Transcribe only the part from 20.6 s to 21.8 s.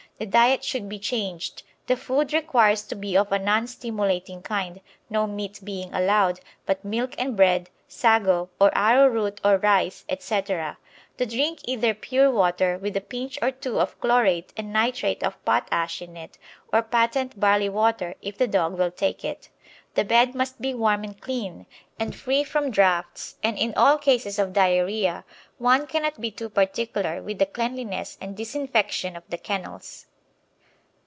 be warm and clean,